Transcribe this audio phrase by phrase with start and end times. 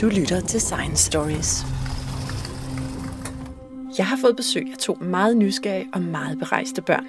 [0.00, 1.62] Du lytter til Science Stories.
[3.98, 7.08] Jeg har fået besøg af to meget nysgerrige og meget berejste børn.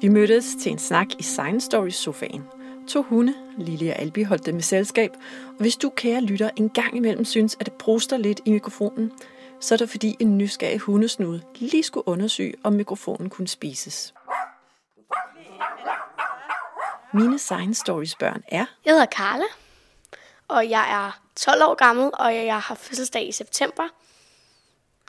[0.00, 2.44] Vi mødtes til en snak i Science Stories sofaen.
[2.88, 5.10] To hunde, Lille og Albi, holdt dem med selskab.
[5.46, 9.12] Og hvis du, kære lytter, en gang imellem synes, at det bruster lidt i mikrofonen,
[9.60, 14.14] så er det fordi en nysgerrig hundesnude lige skulle undersøge, om mikrofonen kunne spises.
[17.14, 18.66] Mine Science Stories børn er...
[18.84, 19.44] Jeg hedder Karla,
[20.48, 23.82] og jeg er 12 år gammel, og jeg har fødselsdag i september.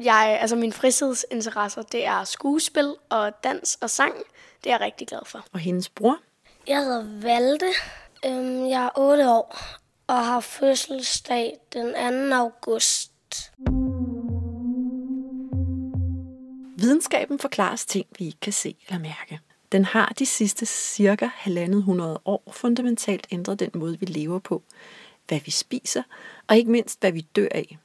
[0.04, 4.14] Jeg, altså mine fritidsinteresser, det er skuespil og dans og sang.
[4.64, 5.46] Det er jeg rigtig glad for.
[5.54, 6.20] Og hendes bror?
[6.68, 7.74] Jeg hedder Valde.
[8.26, 9.58] Øhm, jeg er 8 år
[10.08, 11.94] og har fødselsdag den
[12.30, 12.36] 2.
[12.36, 13.12] august.
[16.78, 19.40] Videnskaben forklares ting, vi ikke kan se eller mærke.
[19.72, 24.64] Den har de sidste cirka halvandet hundrede år fundamentalt ændret den måde, vi lever på,
[25.30, 26.04] hvad vi spiser,
[26.48, 27.78] og ikke mindst, hvad vi dør af.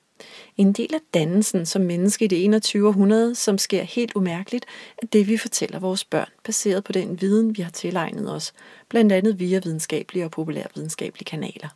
[0.56, 2.88] En del af dannelsen som menneske i det 21.
[2.88, 4.66] århundrede, som sker helt umærkeligt,
[5.02, 8.52] er det, vi fortæller vores børn, baseret på den viden, vi har tilegnet os,
[8.88, 11.68] blandt andet via videnskabelige og populærvidenskabelige kanaler.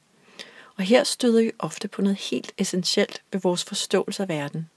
[0.76, 4.68] Og her støder vi ofte på noget helt essentielt ved vores forståelse af verden.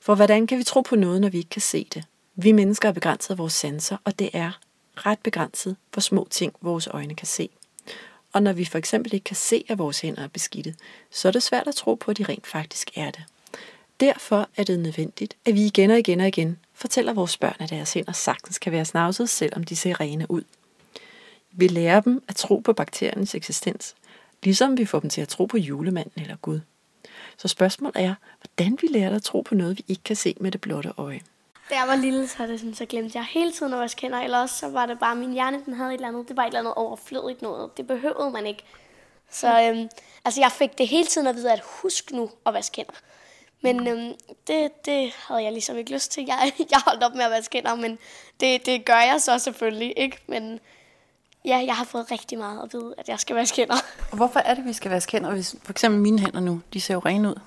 [0.00, 2.04] For hvordan kan vi tro på noget, når vi ikke kan se det?
[2.34, 4.60] Vi mennesker er begrænset af vores sanser, og det er
[4.96, 7.48] ret begrænset, hvor små ting vores øjne kan se.
[8.32, 10.74] Og når vi for eksempel ikke kan se, at vores hænder er beskidte,
[11.10, 13.24] så er det svært at tro på, at de rent faktisk er det.
[14.00, 17.70] Derfor er det nødvendigt, at vi igen og igen og igen fortæller vores børn, at
[17.70, 20.42] deres hænder sagtens kan være snavset, selvom de ser rene ud.
[21.52, 23.94] Vi lærer dem at tro på bakteriernes eksistens,
[24.42, 26.60] ligesom vi får dem til at tro på julemanden eller Gud.
[27.36, 30.50] Så spørgsmålet er, hvordan vi lærer at tro på noget, vi ikke kan se med
[30.50, 31.20] det blotte øje.
[31.70, 34.18] Da jeg var lille, så, det sådan, så glemte jeg hele tiden at vaske hænder,
[34.20, 36.42] eller også så var det bare, min hjerne den havde et eller andet, det var
[36.42, 37.76] et eller andet overflødigt noget.
[37.76, 38.64] Det behøvede man ikke.
[39.30, 39.88] Så øhm,
[40.24, 42.92] altså, jeg fik det hele tiden at vide, at husk nu at vaske hænder.
[43.62, 44.12] Men øhm,
[44.46, 46.24] det, det havde jeg ligesom ikke lyst til.
[46.26, 47.98] Jeg, jeg holdt op med at vaske hænder, men
[48.40, 50.18] det, det gør jeg så selvfølgelig ikke.
[50.26, 50.60] Men
[51.44, 53.76] ja, jeg har fået rigtig meget at vide, at jeg skal vaske hænder.
[54.10, 55.30] Og hvorfor er det, vi skal vaske hænder?
[55.30, 57.40] Hvis, for eksempel mine hænder nu, de ser jo rene ud.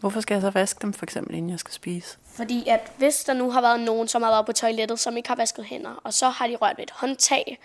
[0.00, 2.18] Hvorfor skal jeg så vaske dem, for eksempel, inden jeg skal spise?
[2.24, 5.28] Fordi at hvis der nu har været nogen, som har været på toilettet, som ikke
[5.28, 7.58] har vasket hænder, og så har de rørt ved et håndtag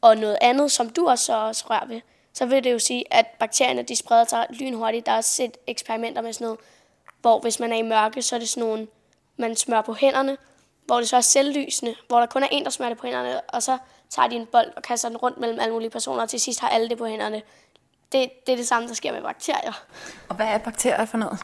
[0.00, 2.00] og noget andet, som du også, også rører ved,
[2.32, 5.06] så vil det jo sige, at bakterierne de spreder sig lynhurtigt.
[5.06, 6.60] Der er også set eksperimenter med sådan noget,
[7.20, 8.86] hvor hvis man er i mørke, så er det sådan nogle,
[9.36, 10.36] man smører på hænderne,
[10.86, 13.40] hvor det så er selvlysende, hvor der kun er en, der smører det på hænderne,
[13.40, 13.78] og så
[14.10, 16.60] tager de en bold og kaster den rundt mellem alle mulige personer, og til sidst
[16.60, 17.42] har alle det på hænderne.
[18.12, 19.82] Det, det er det samme, der sker med bakterier.
[20.28, 21.38] Og hvad er bakterier for noget?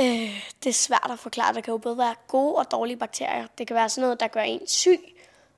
[0.00, 1.54] Øh, det er svært at forklare.
[1.54, 3.46] Der kan jo både være gode og dårlige bakterier.
[3.58, 5.00] Det kan være sådan noget, der gør en syg,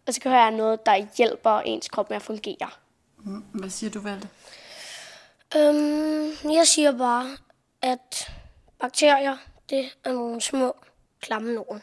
[0.06, 2.70] og så kan det være noget, der hjælper ens krop med at fungere.
[3.18, 4.28] Mm, hvad siger du, Valde?
[5.56, 7.36] Øhm, jeg siger bare,
[7.82, 8.32] at
[8.80, 9.36] bakterier,
[9.70, 10.76] det er nogle små,
[11.20, 11.82] klamme nogen.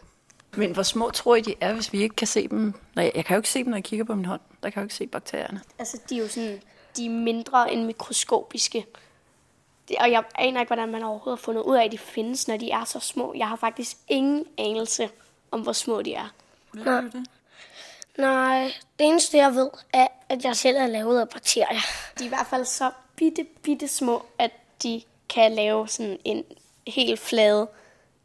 [0.55, 2.73] Men hvor små tror I, de er, hvis vi ikke kan se dem?
[2.95, 4.41] Nej, jeg kan jo ikke se dem, når jeg kigger på min hånd.
[4.63, 5.61] Der kan jeg jo ikke se bakterierne.
[5.79, 6.61] Altså, de er jo sådan,
[6.97, 8.85] de er mindre end mikroskopiske.
[9.87, 12.47] Det, og jeg aner ikke, hvordan man overhovedet har fundet ud af, at de findes,
[12.47, 13.33] når de er så små.
[13.33, 15.09] Jeg har faktisk ingen anelse
[15.51, 16.33] om, hvor små de er.
[16.73, 17.27] Ved du det?
[18.17, 21.81] Nej, det eneste jeg ved, er, at jeg selv er lavet af bakterier.
[22.19, 24.51] De er i hvert fald så bitte, bitte små, at
[24.83, 26.43] de kan lave sådan en
[26.87, 27.67] helt flade,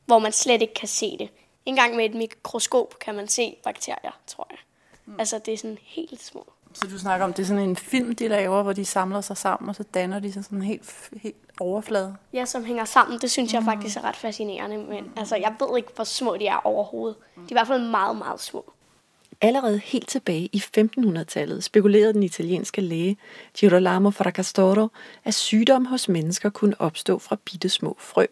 [0.06, 1.20] hvor man slet ikke kan se det.
[1.20, 1.30] Ikke
[1.66, 4.58] engang med et mikroskop kan man se bakterier, tror jeg.
[5.06, 5.16] Mm.
[5.18, 6.52] Altså, det er sådan helt små.
[6.72, 9.36] Så du snakker om, det er sådan en film, de laver, hvor de samler sig
[9.36, 12.16] sammen, og så danner de sig sådan en helt, helt overflade.
[12.32, 13.18] Ja, som hænger sammen.
[13.20, 14.78] Det synes jeg faktisk er ret fascinerende.
[14.78, 17.16] Men altså, jeg ved ikke, hvor små de er overhovedet.
[17.36, 18.72] De er i hvert fald meget, meget små.
[19.40, 23.16] Allerede helt tilbage i 1500-tallet spekulerede den italienske læge
[23.58, 24.88] Girolamo Fracastoro,
[25.24, 28.26] at sygdom hos mennesker kunne opstå fra bitte små frø.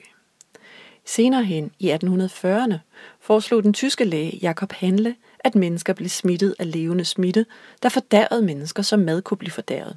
[1.05, 2.75] Senere hen i 1840'erne
[3.21, 5.15] foreslog den tyske læge Jakob Handle,
[5.47, 7.47] at mennesker blev smittet af levende smitte,
[7.83, 9.97] der fordærvede mennesker, som mad kunne blive fordærvet.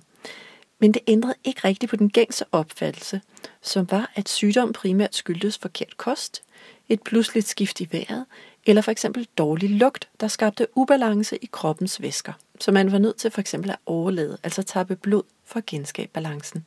[0.79, 3.21] Men det ændrede ikke rigtigt på den gængse opfattelse,
[3.61, 6.41] som var, at sygdom primært skyldtes forkert kost,
[6.89, 8.25] et pludseligt skift i vejret,
[8.65, 13.15] eller for eksempel dårlig lugt, der skabte ubalance i kroppens væsker, så man var nødt
[13.15, 16.65] til for eksempel at overlade, altså tappe blod for at genskabe balancen.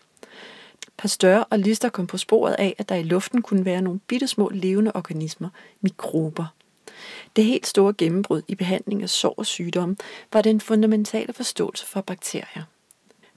[0.97, 4.51] Pasteur og Lister kom på sporet af, at der i luften kunne være nogle bittesmå
[4.55, 5.49] levende organismer,
[5.81, 6.55] mikrober.
[7.37, 9.97] Det helt store gennembrud i behandling af sår og sygdomme
[10.33, 12.63] var den fundamentale forståelse for bakterier.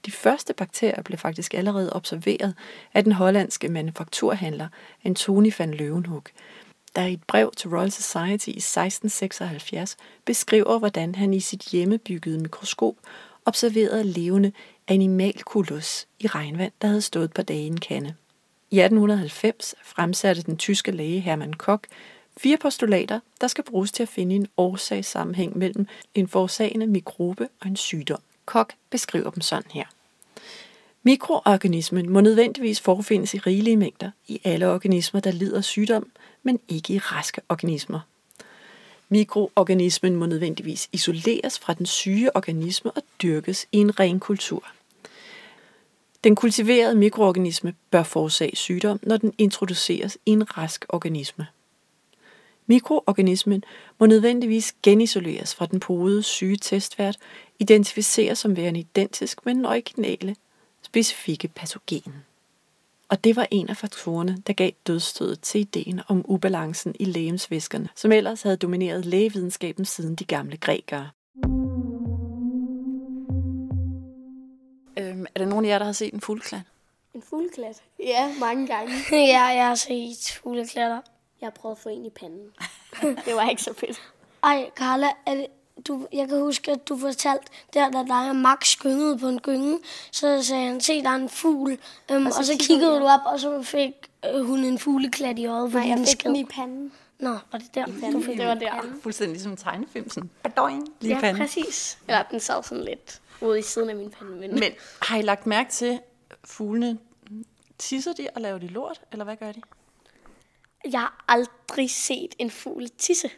[0.06, 2.56] De første bakterier blev faktisk allerede observeret
[2.94, 4.68] af den hollandske manufakturhandler
[5.04, 6.30] Antoni van Leeuwenhoek,
[6.96, 12.40] der i et brev til Royal Society i 1676 beskriver, hvordan han i sit hjemmebyggede
[12.40, 12.96] mikroskop
[13.46, 14.52] observerede levende
[14.88, 18.16] animalkulus i regnvand, der havde stået på dagen kande.
[18.72, 21.84] I 1890 fremsatte den tyske læge Hermann Koch
[22.38, 27.68] fire postulater, der skal bruges til at finde en årsagssammenhæng mellem en forårsagende mikrobe og
[27.68, 28.22] en sygdom.
[28.46, 29.86] Koch beskriver dem sådan her.
[31.04, 36.12] Mikroorganismen må nødvendigvis forefindes i rigelige mængder i alle organismer, der lider sygdom,
[36.44, 38.00] men ikke i raske organismer.
[39.10, 44.68] Mikroorganismen må nødvendigvis isoleres fra den syge organisme og dyrkes i en ren kultur.
[46.24, 51.48] Den kultiverede mikroorganisme bør forårsage sygdom, når den introduceres i en rask organisme.
[52.68, 53.64] Mikroorganismen
[54.00, 57.18] må nødvendigvis genisoleres fra den podede syge testvært,
[57.60, 60.36] identificeres som værende identisk med den originale
[60.82, 62.14] specifikke patogen.
[63.10, 67.90] Og det var en af faktorerne, der gav dødstødet til ideen om ubalancen i lægemsvæskerne,
[67.96, 71.10] som ellers havde domineret lægevidenskaben siden de gamle grækere.
[74.98, 76.62] Øhm, er der nogen af jer, der har set en fugleklat?
[77.14, 77.82] En fugleklat?
[78.00, 78.94] Ja, mange gange.
[79.34, 81.02] ja, jeg har set fugleklatter.
[81.42, 82.48] Jeg har prøvet at få en i panden.
[83.26, 84.02] det var ikke så fedt.
[84.44, 85.48] Ej, Carla, er det,
[85.88, 89.40] du, jeg kan huske, at du fortalte, der da dig og Max gyngede på en
[89.40, 89.80] gynge,
[90.12, 91.78] så sagde han, se, der er en fugl.
[92.12, 93.02] Øhm, og, så og så kiggede jeg.
[93.02, 93.92] du op, og så fik
[94.34, 95.64] øh, hun en fugleklat i øjet.
[95.74, 96.92] Nej, fordi jeg den fik den i panden.
[97.20, 97.86] Nå, var det der?
[98.12, 98.72] Du fik det var der.
[99.04, 101.42] Fuldstændig ligesom en tegnefilm, sådan badoing, lige i Ja, panden.
[101.42, 101.98] præcis.
[102.08, 104.32] Eller den sad sådan lidt ude i siden af min pande.
[104.36, 104.72] Men, Men
[105.02, 106.00] har I lagt mærke til,
[106.44, 106.98] fuglene,
[107.78, 109.62] tisser de og laver de lort, eller hvad gør de?
[110.92, 113.30] Jeg har aldrig set en fugl tisse.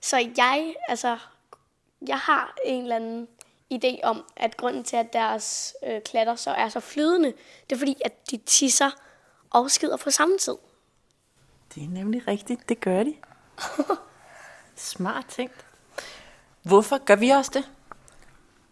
[0.00, 1.18] Så jeg, altså,
[2.06, 3.28] jeg har en eller anden
[3.74, 7.32] idé om, at grunden til, at deres øh, klatter så er så flydende,
[7.70, 8.90] det er fordi, at de tisser
[9.50, 10.54] og skider på samme tid.
[11.74, 13.14] Det er nemlig rigtigt, det gør de.
[14.76, 15.66] Smart tænkt.
[16.62, 17.70] Hvorfor gør vi også det?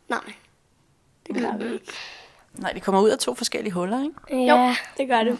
[0.09, 0.33] Nej,
[1.27, 1.93] det gør vi ikke.
[2.53, 4.45] Nej, det kommer ud af to forskellige huller, ikke?
[4.45, 5.39] Ja, Jo, det gør det.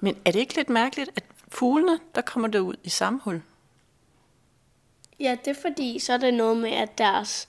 [0.00, 3.42] Men er det ikke lidt mærkeligt, at fuglene, der kommer det ud i samme hul?
[5.20, 7.48] Ja, det er fordi, så er det noget med, at deres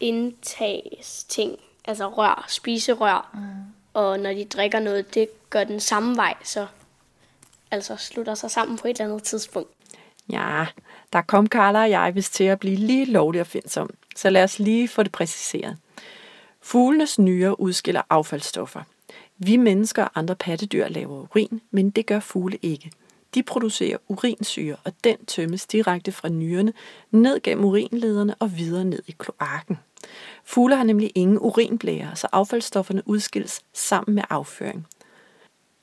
[0.00, 3.40] indtages ting, altså rør, spiserør, mm.
[3.94, 6.66] og når de drikker noget, det gør den samme vej, så
[7.70, 9.70] altså slutter sig sammen på et eller andet tidspunkt.
[10.30, 10.66] Ja,
[11.12, 14.58] der kom Carla og jeg vist til at blive lige lovligt opfindsom, så lad os
[14.58, 15.78] lige få det præciseret.
[16.60, 18.82] Fuglenes nyrer udskiller affaldsstoffer.
[19.38, 22.90] Vi mennesker og andre pattedyr laver urin, men det gør fugle ikke.
[23.34, 26.72] De producerer urinsyre, og den tømmes direkte fra nyrerne
[27.10, 29.78] ned gennem urinlederne og videre ned i kloakken.
[30.44, 34.86] Fugle har nemlig ingen urinblære, så affaldsstofferne udskilles sammen med afføring.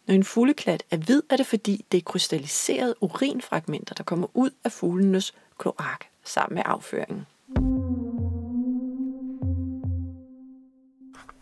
[0.08, 4.50] Når en fugleklat er hvid, er det fordi det er krystalliserede urinfragmenter, der kommer ud
[4.64, 7.26] af fuglenes kloak sammen med afføringen.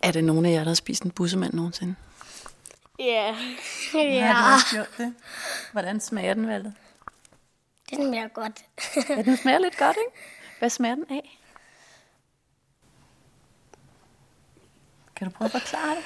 [0.02, 1.94] Er det nogen af jer, der har spist en bussemand nogensinde?
[2.98, 3.36] Ja,
[3.94, 4.34] ja.
[4.72, 5.14] gjort det.
[5.72, 6.74] Hvordan smager den, Valde?
[7.90, 8.64] det smager godt.
[9.08, 10.18] Ja, den smager lidt godt, ikke?
[10.58, 11.38] Hvad smager den af?
[15.16, 16.04] Kan du prøve at forklare det?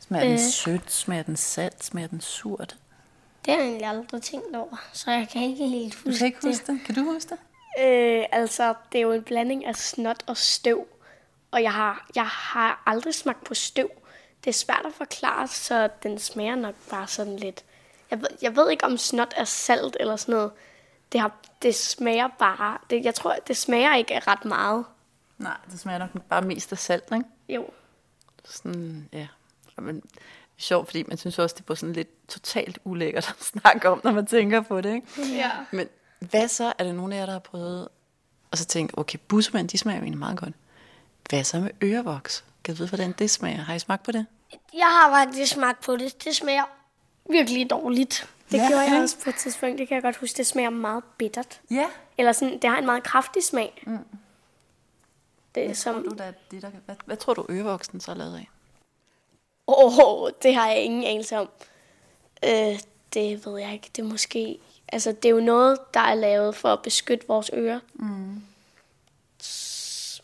[0.00, 0.90] Smager den sødt?
[0.92, 1.84] Smager den salt?
[1.84, 2.76] Smager den surt?
[3.44, 6.26] Det har jeg egentlig aldrig tænkt over, så jeg kan ikke helt huske Du kan
[6.26, 6.80] ikke huske det.
[6.86, 7.38] Kan du huske det?
[7.84, 10.86] øh, altså det er jo en blanding af snot og støv,
[11.50, 13.90] og jeg har, jeg har aldrig smagt på støv.
[14.44, 17.64] Det er svært at forklare, så den smager nok bare sådan lidt.
[18.10, 20.50] Jeg ved, jeg ved ikke, om snot er salt eller sådan noget.
[21.12, 22.78] Det, har, det smager bare...
[22.90, 24.84] Det, jeg tror, det smager ikke ret meget.
[25.38, 27.24] Nej, det smager nok bare mest af salt, ikke?
[27.48, 27.70] Jo.
[28.44, 29.28] Sådan, ja.
[29.78, 30.04] Men det
[30.58, 33.88] er sjovt, fordi man synes også, det er på sådan lidt totalt ulækkert at snakke
[33.88, 35.34] om, når man tænker på det, ikke?
[35.36, 35.50] Ja.
[35.70, 35.88] Men
[36.18, 36.72] hvad så?
[36.78, 37.88] Er der nogen af jer, der har prøvet
[38.52, 40.54] og så tænke, okay, bussemænd, de smager jo egentlig meget godt.
[41.28, 42.44] Hvad så med ørevoks?
[42.64, 43.62] Kan du vide, hvordan det smager?
[43.62, 44.26] Har I smagt på det?
[44.74, 46.24] Jeg har faktisk smagt på det.
[46.24, 46.64] Det smager
[47.30, 48.28] virkelig dårligt.
[48.50, 49.02] Det Ja, gjorde jeg ikke?
[49.02, 49.78] også på et tidspunkt.
[49.78, 50.36] Det kan jeg godt huske.
[50.36, 51.60] Det smager meget bittert.
[51.70, 51.86] Ja.
[52.18, 53.82] Eller sådan, det har en meget kraftig smag.
[53.86, 53.98] Mm.
[55.54, 56.02] Det er Tror som...
[56.02, 58.48] du, der, det der, hvad, hvad tror du, ørevoksen så er lavet af?
[59.68, 61.48] Åh, oh, det har jeg ingen anelse om.
[62.44, 62.80] Øh,
[63.14, 63.90] det ved jeg ikke.
[63.96, 64.58] Det er måske...
[64.88, 67.80] Altså, det er jo noget, der er lavet for at beskytte vores ører.
[67.94, 68.42] Mm.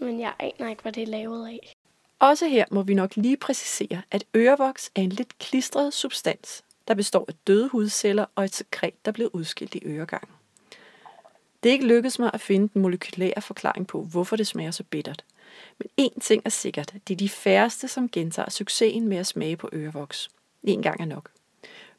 [0.00, 1.72] Men jeg aner ikke, hvad det er lavet af.
[2.18, 6.94] Også her må vi nok lige præcisere, at ørevoks er en lidt klistret substans, der
[6.94, 10.30] består af døde hudceller og et sekret, der bliver udskilt i øregangen.
[11.62, 14.82] Det er ikke lykkedes mig at finde den molekylære forklaring på, hvorfor det smager så
[14.82, 15.24] bittert.
[15.78, 19.56] Men én ting er sikkert, det er de færreste, som gentager succesen med at smage
[19.56, 20.28] på ørevoks.
[20.62, 21.30] En gang er nok.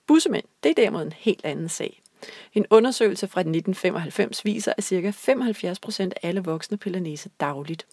[0.08, 2.02] Bussemænd, det er derimod en helt anden sag.
[2.54, 5.12] En undersøgelse fra 1995 viser, at ca.
[5.12, 7.88] 75% af alle voksne piller næse dagligt.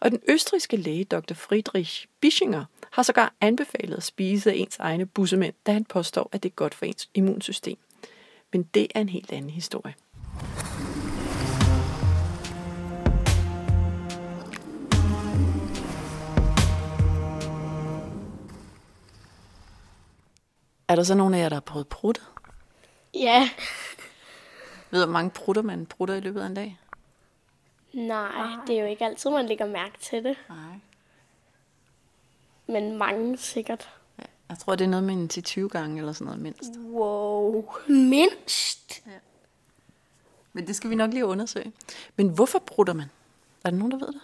[0.00, 1.34] Og den østriske læge Dr.
[1.34, 6.42] Friedrich Bischinger har sågar anbefalet at spise af ens egne bussemænd, da han påstår, at
[6.42, 7.78] det er godt for ens immunsystem.
[8.52, 9.94] Men det er en helt anden historie.
[20.88, 22.20] Er der så nogen af jer, der har prøvet prutte?
[23.14, 23.50] Ja.
[24.90, 26.78] Ved du, hvor mange prutter man prutter i løbet af en dag?
[27.92, 30.36] Nej, det er jo ikke altid, man lægger mærke til det.
[30.48, 30.78] Nej.
[32.66, 33.88] Men mange sikkert.
[34.18, 34.24] Ja.
[34.48, 36.70] Jeg tror, det er noget med en til 20 gange eller sådan noget mindst.
[36.90, 37.64] Wow.
[37.88, 39.02] Mindst.
[40.52, 41.72] Men det skal vi nok lige undersøge.
[42.16, 43.10] Men hvorfor prutter man?
[43.64, 44.20] Er der nogen, der ved det?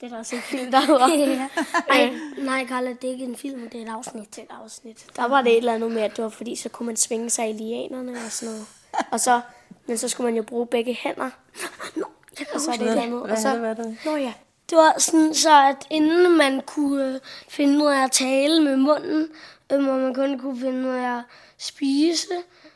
[0.00, 1.08] Det er der også en film, der hedder.
[1.18, 1.48] ja.
[1.88, 4.28] Ej, nej, Carla, det er ikke en film, det er et afsnit.
[4.28, 5.06] til et afsnit.
[5.16, 7.30] Der var det et eller andet med, at det var fordi, så kunne man svinge
[7.30, 8.66] sig i lianerne og sådan noget.
[9.12, 9.40] Og så,
[9.86, 11.30] men så skulle man jo bruge begge hænder.
[12.00, 12.04] Nå,
[12.38, 13.20] jeg kan Og så huske det andet.
[13.20, 13.96] Hvad Og så, hvad er det?
[14.04, 14.32] Nå ja.
[14.70, 18.76] Det var sådan så, at inden man kunne øh, finde ud af at tale med
[18.76, 19.28] munden,
[19.72, 21.22] øhm, og man kun kunne finde ud af at
[21.58, 22.28] spise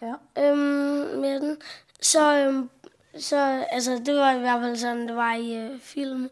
[0.03, 0.15] Ja.
[0.51, 1.57] øhm, med den,
[2.01, 2.71] så, øhm,
[3.19, 6.31] så altså, det var i hvert fald sådan, det var i øh, film,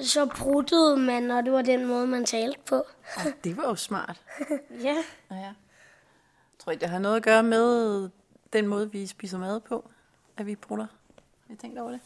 [0.00, 2.76] så pruttede man, og det var den måde, man talte på.
[3.16, 4.20] Oh, det var jo smart.
[4.84, 4.96] Ja.
[5.30, 5.52] Ja, ja.
[6.58, 8.08] Tror I, det har noget at gøre med
[8.52, 9.90] den måde, vi spiser mad på?
[10.36, 10.86] At vi prutter?
[11.46, 12.00] Har I tænkt over det?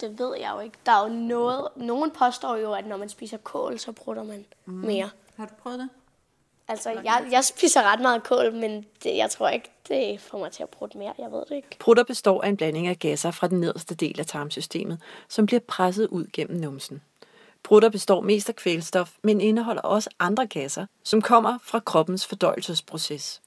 [0.00, 0.78] Det ved jeg jo ikke.
[0.86, 1.68] Der er jo noget...
[1.76, 4.72] Nogen påstår jo, at når man spiser kål, så prutter man mm.
[4.72, 5.10] mere.
[5.36, 5.88] Har du prøvet det?
[6.68, 10.52] Altså, jeg, jeg spiser ret meget kål, men det, jeg tror ikke, det får mig
[10.52, 11.12] til at prutte mere.
[11.18, 11.68] Jeg ved det ikke.
[11.78, 15.60] Prutter består af en blanding af gasser fra den nederste del af tarmsystemet, som bliver
[15.60, 17.02] presset ud gennem numsen.
[17.62, 23.40] Prutter består mest af kvælstof, men indeholder også andre gasser, som kommer fra kroppens fordøjelsesproces.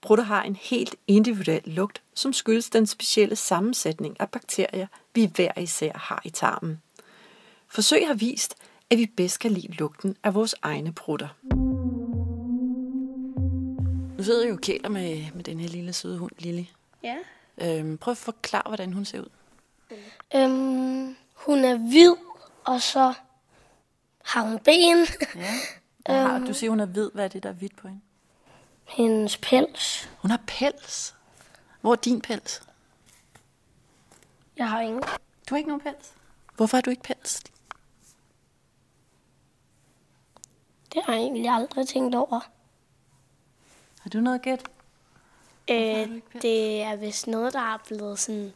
[0.00, 5.60] Prutter har en helt individuel lugt, som skyldes den specielle sammensætning af bakterier, vi hver
[5.60, 6.82] især har i tarmen.
[7.68, 8.54] Forsøg har vist,
[8.90, 11.28] at vi bedst kan lide lugten af vores egne prutter.
[14.16, 16.66] Nu sidder jeg jo kæler med, med den her lille søde hund, Lille.
[17.02, 17.16] Ja.
[17.62, 19.28] Øhm, prøv at forklare, hvordan hun ser ud.
[20.34, 22.14] Øhm, hun er hvid,
[22.64, 23.14] og så
[24.24, 25.06] har hun ben.
[25.36, 25.54] Ja.
[26.28, 27.10] Har, du siger, hun er hvid.
[27.14, 28.00] Hvad er det, der er hvidt på hende?
[28.90, 30.10] Hendes pels.
[30.18, 31.14] Hun har pels.
[31.80, 32.62] Hvor er din pels?
[34.56, 35.02] Jeg har ingen.
[35.48, 36.14] Du har ikke nogen pels.
[36.56, 37.42] Hvorfor har du ikke pels?
[40.94, 42.40] Det har jeg egentlig aldrig tænkt over.
[44.00, 44.62] Har du noget gæt?
[45.70, 48.52] Øh, det er vist noget, der er blevet sådan...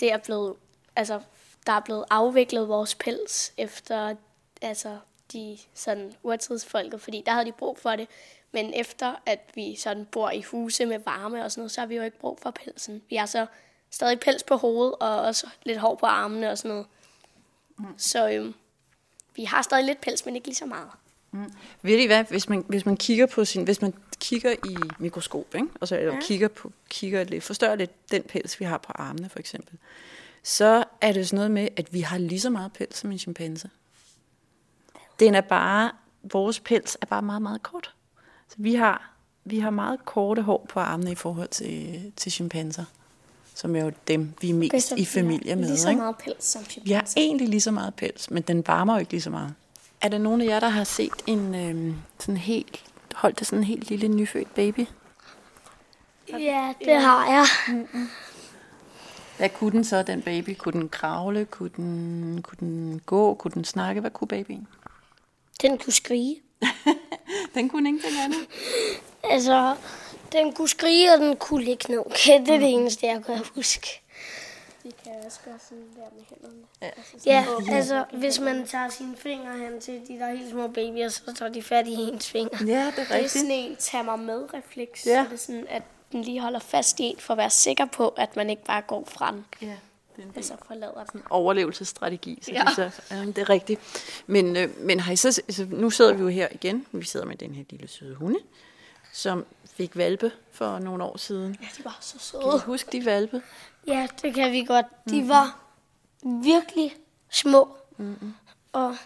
[0.00, 0.56] Det er blevet...
[0.96, 1.20] Altså,
[1.66, 4.16] der er blevet afviklet vores pels efter
[4.62, 4.98] altså,
[5.32, 8.08] de sådan urtidsfolket, fordi der havde de brug for det.
[8.54, 11.86] Men efter at vi sådan bor i huse med varme og sådan noget, så har
[11.86, 13.02] vi jo ikke brug for pelsen.
[13.10, 13.46] Vi har så
[13.90, 16.86] stadig pels på hovedet og også lidt hår på armene og sådan noget.
[17.96, 18.54] Så øhm,
[19.36, 20.88] vi har stadig lidt pels, men ikke lige så meget.
[21.82, 25.54] Ved I hvad, hvis man, hvis man kigger på sin, hvis man kigger i mikroskop,
[25.54, 25.68] ikke?
[25.80, 26.20] og så ja.
[26.20, 29.78] kigger, på, kigger lidt, forstørrer lidt den pels, vi har på armene for eksempel,
[30.42, 33.18] så er det sådan noget med, at vi har lige så meget pels som en
[33.18, 33.70] chimpanse.
[35.20, 35.90] Den er bare,
[36.22, 37.94] vores pels er bare meget, meget kort.
[38.48, 39.10] Så vi har,
[39.44, 42.84] vi har meget korte hår på armene i forhold til, til chimpanser,
[43.54, 45.66] som er jo dem, vi er mest så i vi familie har med.
[45.68, 47.20] Lige så meget pels som Vi har chimpanser.
[47.20, 49.54] egentlig lige så meget pels, men den varmer jo ikke lige så meget.
[50.00, 52.84] Er der nogen af jer, der har set en øhm, sådan helt,
[53.14, 54.86] holdt det sådan en helt lille nyfødt baby?
[56.32, 57.46] Ja, det har jeg.
[59.36, 60.54] Hvad kunne den så, den baby?
[60.58, 61.44] Kunne den kravle?
[61.44, 63.34] Kunne den, kunne den gå?
[63.34, 64.00] Kunne den snakke?
[64.00, 64.66] Hvad kunne babyen?
[65.62, 66.36] Den kunne skrige.
[67.54, 68.46] Den kunne ingenting andet.
[69.24, 69.76] Altså,
[70.32, 71.98] den kunne skrige, og den kunne ligge ned.
[71.98, 74.00] Okay, det er det eneste, jeg kan huske.
[74.82, 76.64] De kan også gøre sådan der med hænderne.
[77.26, 81.34] Ja, altså, hvis man tager sine fingre hen til de der helt små babyer, så
[81.38, 82.58] tager de fat i ens fingre.
[82.66, 85.06] Ja, det er Det er sådan en tag mig med refleks.
[85.06, 85.10] Ja.
[85.12, 85.24] Ja.
[85.24, 85.82] Så det er sådan, at
[86.12, 88.82] den lige holder fast i en, for at være sikker på, at man ikke bare
[88.82, 89.46] går fra den.
[89.62, 89.76] Ja,
[90.16, 91.22] det er en Altså forlader den.
[91.30, 92.64] overlevelsesstrategi, så Ja.
[92.64, 93.80] det, så, ja, det er rigtigt.
[94.26, 97.26] Men, øh, men har I så, altså, nu sidder vi jo her igen, vi sidder
[97.26, 98.38] med den her lille søde hunde,
[99.12, 101.56] som fik valpe for nogle år siden.
[101.62, 102.56] Ja, de var så Kan søde.
[102.56, 103.42] I huske de valpe?
[103.86, 104.86] Ja, det kan vi godt.
[105.10, 105.60] De var
[106.42, 106.96] virkelig
[107.30, 107.76] små.
[108.72, 108.96] Og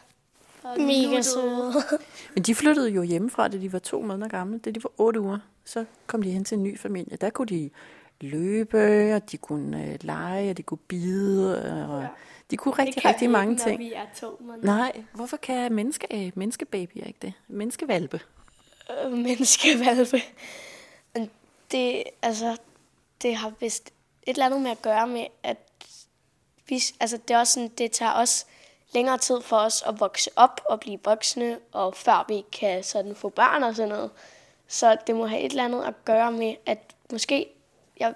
[0.78, 1.72] mega søde.
[2.34, 4.58] Men de flyttede jo hjemmefra, da de var to måneder gamle.
[4.58, 7.16] Da de var otte uger, så kom de hen til en ny familie.
[7.16, 7.70] Der kunne de
[8.20, 12.08] løbe, og de kunne øh, lege, og de kunne bide, og ja.
[12.50, 13.78] de kunne rigtig, rigtig vi mange ikke, ting.
[13.78, 14.66] Vi er to måneder.
[14.66, 17.32] Nej, hvorfor kan menneske, øh, menneskebabyer ikke det?
[17.48, 18.20] Menneskevalpe.
[19.04, 20.18] Øh, menneskevalpe.
[21.14, 21.30] Men
[21.70, 22.56] det, altså,
[23.22, 23.90] det har vist
[24.22, 25.56] et eller andet med at gøre med, at
[26.68, 28.44] vi, altså, det er også sådan, det tager også
[28.94, 33.14] længere tid for os at vokse op og blive voksne, og før vi kan sådan
[33.14, 34.10] få børn og sådan noget.
[34.68, 36.78] Så det må have et eller andet at gøre med, at
[37.12, 37.46] måske,
[38.00, 38.14] jeg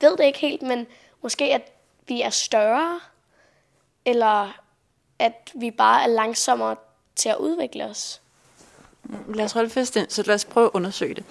[0.00, 0.86] ved det ikke helt, men
[1.22, 1.72] måske at
[2.08, 3.00] vi er større,
[4.04, 4.60] eller
[5.18, 6.76] at vi bare er langsommere
[7.16, 8.20] til at udvikle os.
[9.28, 11.24] Lad os holde fast den, så lad os prøve at undersøge det.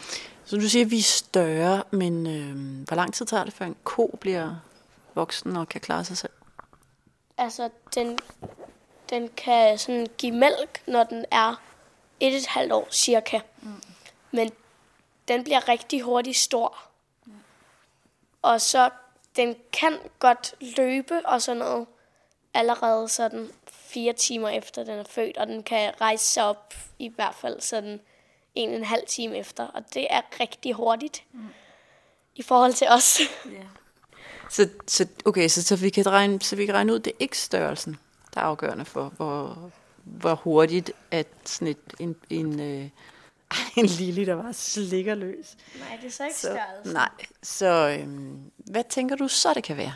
[0.45, 3.65] Så du siger, at vi er større, men øh, hvor lang tid tager det, før
[3.65, 4.55] en ko bliver
[5.15, 6.31] voksen og kan klare sig selv?
[7.37, 8.19] Altså, den,
[9.09, 11.61] den kan sådan give mælk, når den er
[12.19, 13.39] et et halvt år cirka.
[13.61, 13.81] Mm.
[14.31, 14.51] Men
[15.27, 16.88] den bliver rigtig hurtigt stor.
[18.41, 18.89] Og så,
[19.35, 21.87] den kan godt løbe og sådan noget
[22.53, 27.11] allerede sådan fire timer efter den er født, og den kan rejse sig op i
[27.15, 27.99] hvert fald sådan
[28.55, 31.39] en og en halv time efter, og det er rigtig hurtigt mm.
[32.35, 33.21] i forhold til os.
[33.47, 33.65] Yeah.
[34.49, 37.17] Så, så, okay, så, så, vi kan regne, så vi kan regne ud, det er
[37.19, 37.97] ikke størrelsen,
[38.33, 39.71] der er afgørende for, hvor,
[40.03, 42.89] hvor hurtigt at sådan et, en, en, øh,
[43.77, 45.57] en lille, der var slikker løs.
[45.79, 46.93] Nej, det er så ikke så, størrelsen.
[46.93, 47.09] Nej,
[47.43, 49.93] så øhm, hvad tænker du så, det kan være?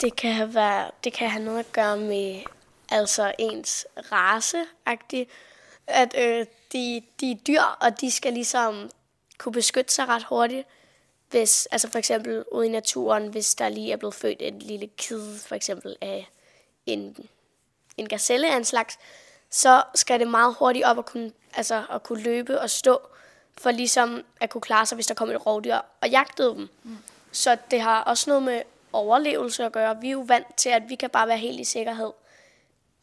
[0.00, 2.42] Det kan have, været, det kan have noget at gøre med
[2.90, 5.24] altså ens race -agtig.
[5.86, 8.90] At øh, de, de er dyr, og de skal ligesom
[9.38, 10.66] kunne beskytte sig ret hurtigt.
[11.30, 14.86] Hvis, altså for eksempel ude i naturen, hvis der lige er blevet født en lille
[14.86, 16.28] kid, for eksempel af
[16.86, 17.16] en,
[17.96, 18.98] en gazelle af en slags,
[19.50, 23.00] så skal det meget hurtigt op at kunne, altså at kunne løbe og stå,
[23.58, 26.68] for ligesom at kunne klare sig, hvis der kommer et rovdyr og jagtede dem.
[26.82, 26.98] Mm.
[27.32, 28.62] Så det har også noget med
[28.92, 30.00] overlevelse at gøre.
[30.00, 32.10] Vi er jo vant til, at vi kan bare være helt i sikkerhed.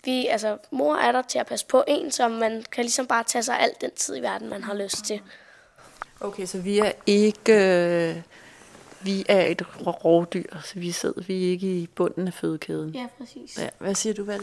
[0.05, 3.23] Vi, altså, mor er der til at passe på en, så man kan ligesom bare
[3.23, 5.21] tage sig alt den tid i verden, man har lyst til.
[6.21, 7.53] Okay, så vi er ikke...
[7.53, 8.21] Øh,
[9.05, 12.89] vi er et rovdyr, så vi sidder vi er ikke i bunden af fødekæden.
[12.89, 13.57] Ja, præcis.
[13.57, 14.41] Ja, hvad siger du, Val?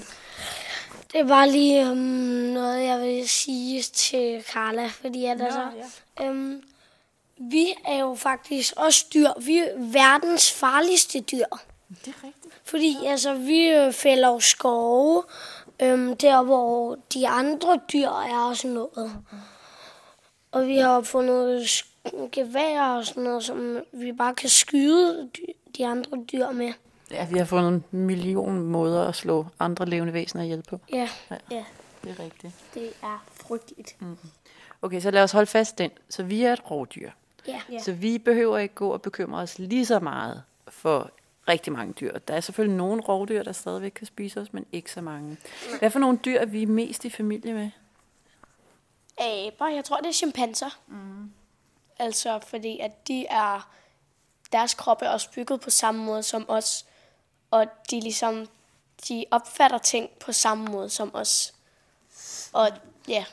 [1.13, 5.67] Det var lige um, noget, jeg vil sige til Carla, fordi at, ja, altså,
[6.21, 6.31] ja.
[6.31, 6.63] Um,
[7.37, 9.29] vi er jo faktisk også dyr.
[9.41, 11.47] Vi er verdens farligste dyr.
[12.05, 12.55] Det er rigtigt.
[12.65, 15.23] Fordi altså, vi øh, fælder jo skove,
[15.83, 19.17] øhm, der hvor de andre dyr er og sådan noget.
[20.53, 21.69] Og vi har fundet
[22.33, 25.31] gevær og sådan noget, som vi bare kan skyde
[25.77, 26.73] de andre dyr med.
[27.11, 30.81] Ja, vi har fundet en million måder at slå andre levende væsener ihjel på.
[30.93, 31.09] Ja.
[31.31, 31.37] ja.
[31.51, 31.65] ja.
[32.05, 32.55] Det er rigtigt.
[32.75, 33.97] Det er frygteligt.
[34.01, 34.19] Mm.
[34.83, 35.91] Okay, så lad os holde fast den.
[36.09, 37.11] Så vi er et rovdyr.
[37.47, 37.61] Ja.
[37.81, 41.11] Så vi behøver ikke gå og bekymre os lige så meget for
[41.49, 42.19] rigtig mange dyr.
[42.19, 45.37] Der er selvfølgelig nogle rovdyr, der stadigvæk kan spise os, men ikke så mange.
[45.79, 47.71] Hvad for nogle dyr er vi mest i familie med?
[49.19, 50.79] Aber, jeg tror det er chimpanser.
[50.87, 51.33] Mm.
[51.99, 53.71] Altså fordi at de er,
[54.53, 56.87] deres kroppe er også bygget på samme måde som os.
[57.51, 58.47] Og de ligesom,
[59.09, 61.55] de opfatter ting på samme måde som os.
[62.53, 62.69] Og
[63.09, 63.25] ja.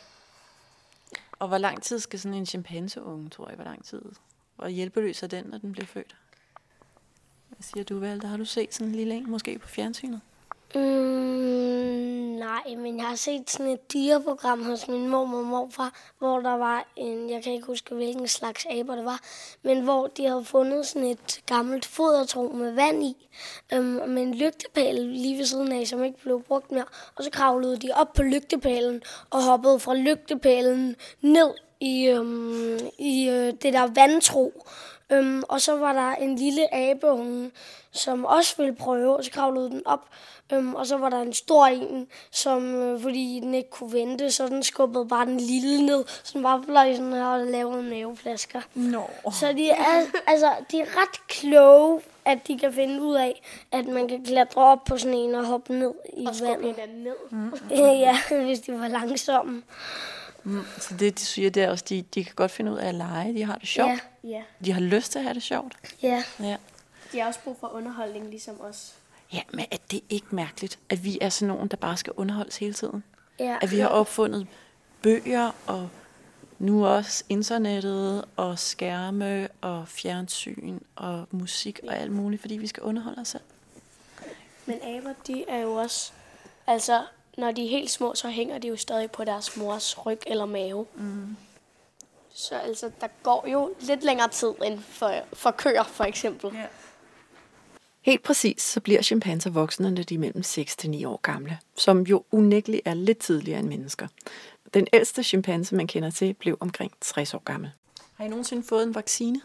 [1.39, 4.01] Og hvor lang tid skal sådan en chimpanseunge, tror jeg, hvor lang tid?
[4.55, 6.15] Hvor hjælpeløs er den, når den bliver født?
[7.49, 8.27] Hvad siger du, Valter?
[8.27, 10.21] Har du set sådan en lille en, måske på fjernsynet?
[10.75, 16.39] Mm, nej, men jeg har set sådan et dyreprogram hos min mor og morfar, hvor
[16.39, 19.19] der var en, jeg kan ikke huske hvilken slags aber det var,
[19.61, 23.29] men hvor de havde fundet sådan et gammelt fodertro med vand i,
[23.73, 26.85] øhm, med en lygtepæl lige ved siden af, som ikke blev brugt mere.
[27.15, 33.29] Og så kravlede de op på lygtepælen og hoppede fra lygtepælen ned i, øhm, i
[33.29, 34.63] øh, det der vandtro.
[35.11, 37.51] Øhm, og så var der en lille abeunge,
[37.91, 40.05] som også ville prøve, og så kravlede den op.
[40.53, 44.31] Øhm, og så var der en stor en, som, øh, fordi den ikke kunne vente,
[44.31, 48.61] så den skubbede bare den lille ned, som bare blev sådan her og lavede maveplasker.
[48.75, 49.01] No.
[49.31, 53.41] Så de er, altså, de er ret kloge, at de kan finde ud af,
[53.71, 56.75] at man kan klatre op på sådan en og hoppe ned i og vandet.
[56.79, 57.15] Og ned.
[57.31, 57.53] Mm.
[58.05, 59.63] ja, hvis de var langsomme.
[60.43, 62.87] Mm, så det, de siger, det er også, de, de kan godt finde ud af
[62.87, 63.33] at lege.
[63.33, 64.03] De har det sjovt.
[64.23, 64.29] Ja.
[64.29, 64.41] Ja.
[64.65, 65.77] De har lyst til at have det sjovt.
[66.03, 66.23] Ja.
[66.39, 66.57] ja.
[67.11, 68.93] De har også brug for underholdning, ligesom os.
[69.33, 72.57] Ja, men er det ikke mærkeligt, at vi er sådan nogen, der bare skal underholdes
[72.57, 73.03] hele tiden?
[73.39, 73.57] Ja.
[73.61, 74.47] At vi har opfundet
[75.01, 75.89] bøger og
[76.59, 82.83] nu også internettet og skærme og fjernsyn og musik og alt muligt, fordi vi skal
[82.83, 83.43] underholde os selv.
[84.65, 86.11] Men aber, de er jo også...
[86.67, 87.01] Altså,
[87.37, 90.45] når de er helt små, så hænger de jo stadig på deres mors ryg eller
[90.45, 90.85] mave.
[90.95, 91.35] Mm.
[92.33, 96.51] Så altså, der går jo lidt længere tid end for, for køer, for eksempel.
[96.53, 96.65] Ja.
[98.01, 101.59] Helt præcis, så bliver chimpanser voksne, når de er mellem 6 til 9 år gamle,
[101.75, 104.07] som jo unægteligt er lidt tidligere end mennesker.
[104.73, 107.71] Den ældste chimpanse, man kender til, blev omkring 60 år gammel.
[108.15, 109.41] Har I nogensinde fået en vaccine?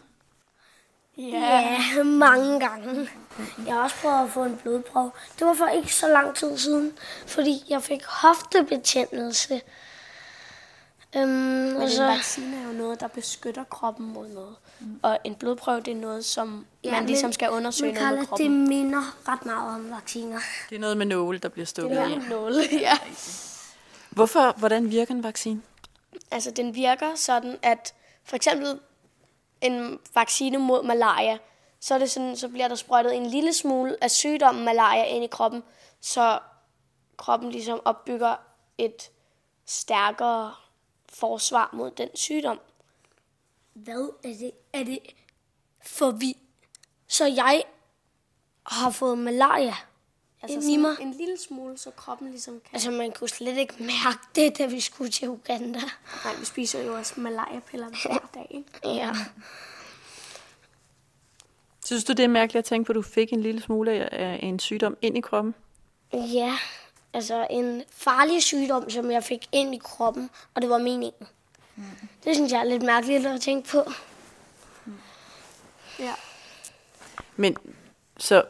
[1.17, 3.09] Ja, mange gange.
[3.65, 5.11] Jeg har også prøvet at få en blodprøve.
[5.39, 6.93] Det var for ikke så lang tid siden,
[7.27, 9.61] fordi jeg fik hoftebetændelse.
[11.15, 14.55] Øhm, Men og en så, vaccine er jo noget, der beskytter kroppen mod noget.
[14.79, 14.99] Mm.
[15.01, 18.19] Og en blodprøve, det er noget, som ja, man men- ligesom skal undersøge men noget
[18.19, 18.51] med kroppen.
[18.61, 20.39] det minder ret meget om vacciner.
[20.69, 22.13] Det er noget med nåle, der bliver stukket Det i.
[22.13, 22.97] er nåle, ja.
[24.09, 25.61] Hvorfor, hvordan virker en vaccine?
[26.31, 27.93] Altså, den virker sådan, at
[28.25, 28.79] for eksempel
[29.63, 31.37] en vaccine mod malaria,
[31.79, 35.23] så, er det sådan, så bliver der sprøjtet en lille smule af sygdommen malaria ind
[35.23, 35.63] i kroppen,
[36.01, 36.39] så
[37.17, 38.35] kroppen ligesom opbygger
[38.77, 39.11] et
[39.65, 40.55] stærkere
[41.09, 42.59] forsvar mod den sygdom.
[43.73, 44.51] Hvad er det?
[44.73, 44.99] Er det
[45.85, 46.37] for vi?
[47.07, 47.63] Så jeg
[48.65, 49.75] har fået malaria
[50.43, 50.95] altså ind i mig?
[51.01, 52.69] en lille smule, så kroppen ligesom kan...
[52.73, 55.79] Altså, man kunne slet ikke mærke det, da vi skulle til Uganda.
[56.25, 58.95] Nej, vi spiser jo også malaria-piller hver dag, ikke?
[58.97, 59.11] Ja.
[61.85, 64.39] Synes du, det er mærkeligt at tænke på, at du fik en lille smule af
[64.43, 65.55] en sygdom ind i kroppen?
[66.13, 66.57] Ja,
[67.13, 71.27] altså en farlig sygdom, som jeg fik ind i kroppen, og det var meningen.
[71.75, 71.83] Mm.
[72.23, 73.91] Det synes jeg er lidt mærkeligt at tænke på.
[75.99, 76.13] Ja.
[77.35, 77.57] Men
[78.17, 78.43] så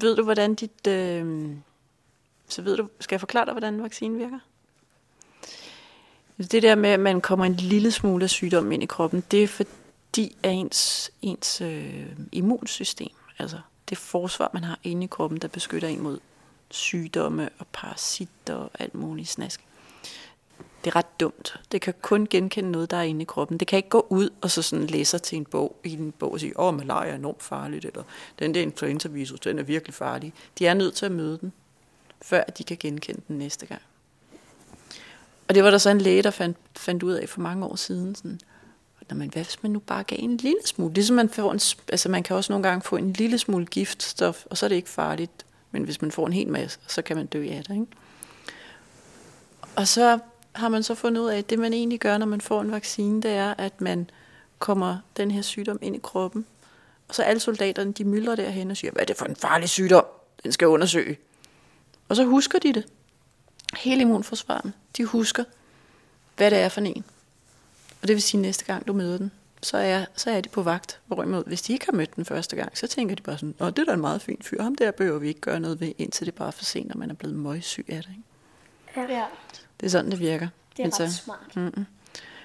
[0.00, 0.86] ved du, hvordan dit...
[0.86, 1.50] Øh,
[2.48, 4.38] så ved du, skal jeg forklare dig, hvordan vaccinen virker?
[6.38, 9.42] Det der med, at man kommer en lille smule af sygdom ind i kroppen, det
[9.42, 15.38] er fordi, at ens, ens øh, immunsystem, altså det forsvar, man har inde i kroppen,
[15.38, 16.18] der beskytter en mod
[16.70, 19.64] sygdomme og parasitter og alt muligt snask.
[20.84, 21.60] Det er ret dumt.
[21.72, 23.58] Det kan kun genkende noget, der er inde i kroppen.
[23.58, 26.32] Det kan ikke gå ud og så sådan læse til en bog, i en bog
[26.32, 28.02] og sige, åh, malaria er enormt farligt, eller
[28.38, 30.32] den der influenza-virus, den er virkelig farlig.
[30.58, 31.52] De er nødt til at møde den,
[32.22, 33.82] før de kan genkende den næste gang.
[35.48, 37.76] Og det var der så en læge, der fandt, fandt ud af for mange år
[37.76, 38.14] siden.
[38.14, 38.40] Sådan,
[39.10, 40.94] Nå, men hvad hvis man nu bare gav en lille smule?
[40.94, 44.44] Ligesom man får en, altså man kan også nogle gange få en lille smule giftstof,
[44.50, 45.46] og så er det ikke farligt.
[45.70, 47.74] Men hvis man får en hel masse, så kan man dø af det.
[47.74, 47.86] Ikke?
[49.76, 50.18] Og så
[50.52, 52.70] har man så fundet ud af, at det man egentlig gør, når man får en
[52.70, 54.10] vaccine, det er, at man
[54.58, 56.46] kommer den her sygdom ind i kroppen.
[57.08, 59.68] Og så alle soldaterne, de myldrer derhen og siger, hvad er det for en farlig
[59.68, 60.04] sygdom?
[60.42, 61.18] Den skal jeg undersøge.
[62.08, 62.86] Og så husker de det.
[63.76, 65.44] Hele immunforsvaret, de husker,
[66.36, 67.04] hvad det er for en.
[68.02, 69.30] Og det vil sige, at næste gang du møder den,
[69.62, 71.00] så er, så er de på vagt.
[71.06, 73.70] Hvorimod, hvis de ikke har mødt den første gang, så tænker de bare sådan, Nå,
[73.70, 74.62] det er da en meget fin fyr.
[74.62, 76.96] Ham der behøver vi ikke gøre noget ved, indtil det bare er for sent, når
[76.96, 78.10] man er blevet møgsyg af det.
[78.10, 78.22] Ikke?
[78.96, 79.24] Ja.
[79.80, 80.48] Det er sådan, det virker.
[80.76, 81.56] Det er Men så, ret smart.
[81.56, 81.86] Mm-mm.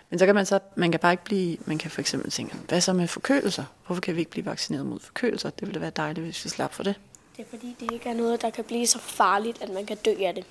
[0.10, 2.55] Men så kan man så, man kan bare ikke blive, man kan for eksempel tænke,
[2.55, 3.63] hvad så med forkølelser?
[3.86, 5.49] Hvorfor kan vi ikke blive vaccineret mod forkølelser?
[5.49, 6.95] Det ville da være dejligt, hvis vi slap for det.
[7.38, 9.97] Det er fordi, det ikke er noget, der kan blive så farligt, at man kan
[9.97, 10.45] dø af det.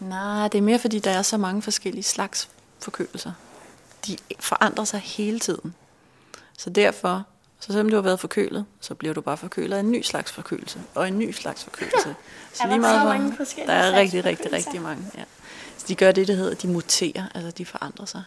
[0.00, 3.32] Nej, det er mere fordi, der er så mange forskellige slags forkølelser.
[4.06, 5.74] De forandrer sig hele tiden.
[6.58, 7.24] Så derfor,
[7.60, 10.32] så selvom du har været forkølet, så bliver du bare forkølet af en ny slags
[10.32, 12.14] forkølelse, og en ny slags forkølelse.
[12.54, 15.04] Så der så hvor- mange Der er rigtig, rigtig, rigtig mange.
[15.18, 15.24] Ja.
[15.78, 18.22] Så de gør det, der hedder, de muterer, altså de forandrer sig.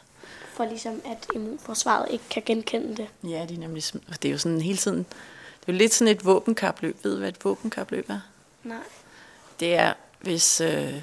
[0.54, 3.08] For ligesom, at immunforsvaret ikke kan genkende det.
[3.24, 3.84] Ja, de er nemlig,
[4.22, 6.98] det er jo sådan hele tiden, det er jo lidt sådan et våbenkapløb.
[7.04, 8.20] Ved du, hvad et våbenkapløb er?
[8.64, 8.78] Nej.
[9.60, 10.94] Det er, hvis, øh,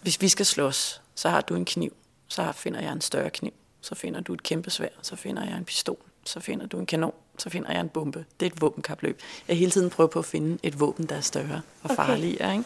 [0.00, 1.92] hvis vi skal slås, så har du en kniv,
[2.28, 5.56] så finder jeg en større kniv, så finder du et kæmpe svær, så finder jeg
[5.56, 8.24] en pistol, så finder du en kanon, så finder jeg en bombe.
[8.40, 9.20] Det er et våbenkapløb.
[9.48, 11.94] Jeg hele tiden prøver på at finde et våben, der er større og Okay.
[11.96, 12.52] farligere.
[12.52, 12.64] Ikke?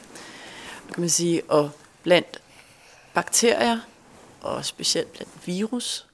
[0.93, 1.71] kan man sige, og
[2.03, 2.43] blandt
[3.15, 3.79] bakterier,
[4.43, 6.07] og specielt blandt virus,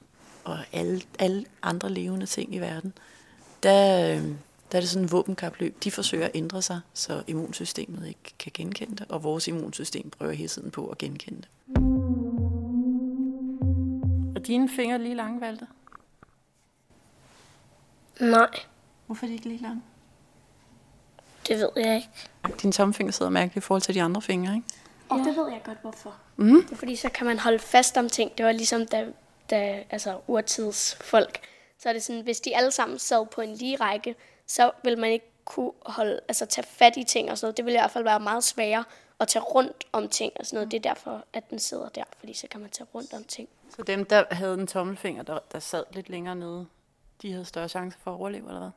[0.44, 2.92] og alle, alle andre levende ting i verden,
[3.62, 4.24] der, øh,
[4.72, 5.84] der er det sådan en våbenkapløb.
[5.84, 10.32] De forsøger at ændre sig, så immunsystemet ikke kan genkende det, og vores immunsystem prøver
[10.32, 11.48] hele tiden på at genkende det.
[14.36, 15.66] Og dine fingre lige lange, Valter?
[18.20, 18.48] Nej,
[19.06, 19.82] Hvorfor er de ikke lige lange?
[21.48, 22.08] det ved jeg ikke.
[22.62, 24.66] Dine tommelfinger sidder mærkeligt i forhold til de andre fingre, ikke?
[25.08, 25.24] Og ja.
[25.24, 26.14] det ved jeg godt, hvorfor.
[26.36, 26.62] Mm.
[26.62, 28.38] Det er fordi, så kan man holde fast om ting.
[28.38, 29.06] Det var ligesom, da,
[29.50, 31.40] da altså, urtids folk.
[31.78, 34.14] Så er det sådan, hvis de alle sammen sad på en lige række,
[34.46, 37.56] så vil man ikke kunne holde, altså, tage fat i ting og sådan noget.
[37.56, 38.84] Det vil i hvert fald være meget sværere
[39.20, 40.70] at tage rundt om ting og sådan noget.
[40.70, 43.48] Det er derfor, at den sidder der, fordi så kan man tage rundt om ting.
[43.76, 46.66] Så dem, der havde en tommelfinger, der, der sad lidt længere nede,
[47.22, 48.70] de havde større chance for at overleve, eller hvad?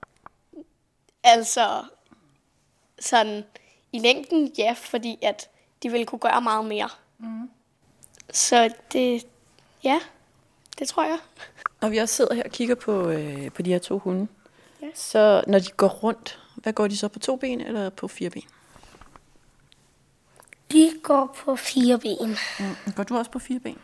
[1.24, 1.84] Altså,
[3.00, 3.44] sådan
[3.92, 5.50] i længden, ja, fordi at
[5.84, 6.90] de ville kunne gøre meget mere.
[7.18, 7.50] Mm.
[8.34, 9.26] Så det,
[9.84, 10.00] ja,
[10.80, 11.20] det tror jeg.
[11.82, 14.28] Når vi også sidder her og kigger på, øh, på de her to hunde,
[14.82, 14.88] Ja.
[14.96, 18.30] så når de går rundt, hvad går de så på to ben eller på fire
[18.30, 18.44] ben?
[20.72, 22.38] De går på fire ben.
[22.60, 22.94] Mm.
[22.96, 23.78] Går du også på fire ben?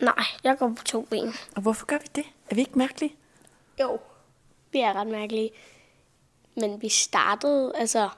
[0.00, 1.32] Nej, jeg går på to ben.
[1.56, 2.24] Og hvorfor gør vi det?
[2.50, 3.14] Er vi ikke mærkelige?
[3.80, 4.00] Jo,
[4.72, 5.50] vi er ret mærkelige.
[6.56, 8.08] Men vi startede, altså,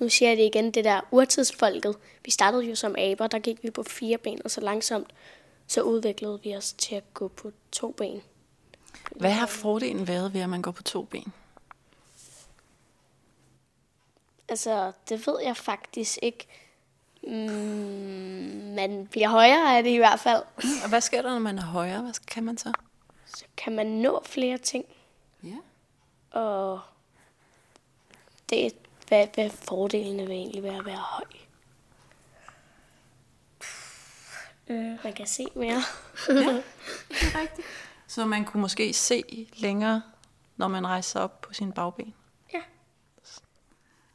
[0.00, 1.96] nu siger jeg det igen, det der urtidsfolket.
[2.24, 5.10] Vi startede jo som aber, der gik vi på fire ben, og så langsomt,
[5.66, 8.22] så udviklede vi os til at gå på to ben.
[9.10, 11.32] Hvad har fordelen været ved, at man går på to ben?
[14.48, 16.46] Altså, det ved jeg faktisk ikke.
[17.22, 20.42] Mm, man bliver højere af det i hvert fald.
[20.82, 22.02] Og hvad sker der, når man er højere?
[22.02, 22.72] Hvad kan man så?
[23.36, 24.84] Så kan man nå flere ting.
[25.42, 25.56] Ja.
[26.40, 26.80] Og
[28.50, 28.72] det,
[29.08, 31.24] hvad, hvad fordelene vil egentlig være at være høj?
[34.68, 34.98] Øh.
[35.04, 35.82] Man kan se mere.
[38.06, 39.22] Så man kunne måske se
[39.56, 40.02] længere,
[40.56, 42.14] når man rejser op på sine bagben?
[42.54, 42.60] Ja.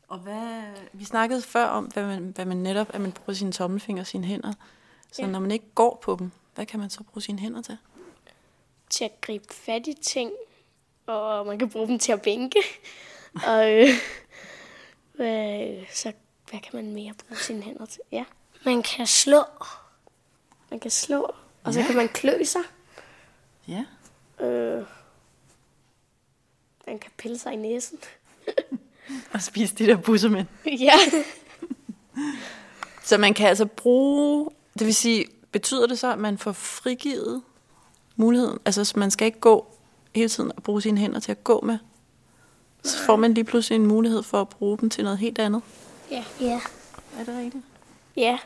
[0.08, 3.52] Og hvad, vi snakkede før om, hvad man, hvad man netop, at man bruger sine
[3.52, 4.54] tommelfingre og sine hænder.
[5.12, 5.28] Så Ja.
[5.28, 7.78] når man ikke går på dem, hvad kan man så bruge sine hænder til?
[8.90, 10.32] Til at gribe fat i ting,
[11.06, 12.60] og man kan bruge dem til at bænke.
[13.48, 13.90] og øh,
[15.14, 16.12] hvad, så
[16.50, 18.02] hvad kan man mere bruge sine hænder til?
[18.12, 18.24] Ja,
[18.66, 19.44] Man kan slå.
[20.70, 21.32] man kan slå,
[21.64, 21.86] og så Ja.
[21.86, 22.62] kan man klø sig.
[23.68, 23.86] Ja.
[24.46, 24.86] Øh,
[26.88, 28.00] man kan pille sig i næsen.
[29.34, 30.48] Og spise de der bussemænd.
[30.88, 30.94] ja.
[33.04, 34.50] Så man kan altså bruge,
[34.80, 37.44] det vil sige, betyder det så, at man får frigivet
[38.20, 38.60] muligheden?
[38.66, 39.66] Altså, så man skal ikke gå
[40.16, 41.78] hele tiden og bruge sine hænder til at gå med.
[42.84, 45.62] Så får man lige pludselig en mulighed for at bruge dem til noget helt andet.
[46.12, 46.24] ja.
[46.42, 46.62] Ja.
[47.18, 47.64] Er det rigtigt?
[48.16, 48.40] Ja,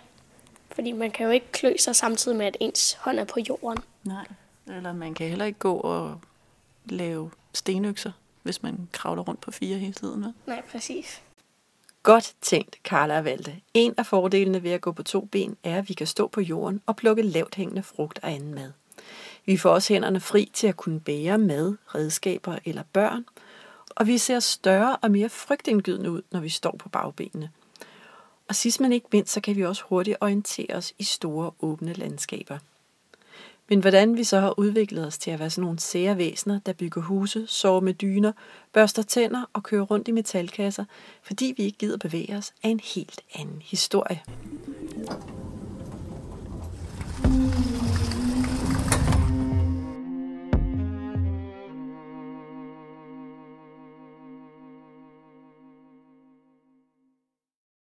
[0.75, 3.83] fordi man kan jo ikke klø sig samtidig med, at ens hånd er på jorden.
[4.03, 4.25] Nej.
[4.67, 6.19] Eller man kan heller ikke gå og
[6.85, 8.11] lave stenøkser,
[8.43, 10.23] hvis man kravler rundt på fire hele tiden.
[10.23, 10.33] Vel?
[10.47, 11.21] Nej, præcis.
[12.03, 13.55] Godt tænkt, Carla og Valte.
[13.73, 16.41] En af fordelene ved at gå på to ben er, at vi kan stå på
[16.41, 18.71] jorden og plukke lavt hængende frugt og anden mad.
[19.45, 23.25] Vi får også hænderne fri til at kunne bære mad, redskaber eller børn,
[23.89, 27.49] og vi ser større og mere frygtindgydende ud, når vi står på bagbenene.
[28.49, 31.93] Og sidst men ikke mindst, så kan vi også hurtigt orientere os i store åbne
[31.93, 32.57] landskaber.
[33.69, 36.73] Men hvordan vi så har udviklet os til at være sådan nogle sære væsener, der
[36.73, 38.31] bygger huse, sover med dyner,
[38.73, 40.85] børster tænder og kører rundt i metalkasser,
[41.23, 44.21] fordi vi ikke gider bevæge os, er en helt anden historie.